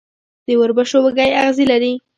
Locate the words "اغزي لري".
1.41-1.93